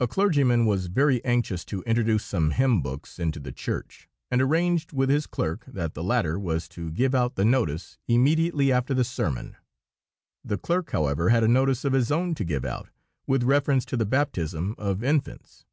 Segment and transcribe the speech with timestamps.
[0.04, 4.94] _A clergyman was very anxious to introduce some hymn books into the church, and arranged
[4.94, 9.04] with his clerk that the latter was to give out the notice immediately after the
[9.04, 9.56] sermon.
[10.42, 12.88] The clerk, however, had a notice of his own to give out
[13.26, 15.66] with reference to the baptism of infants.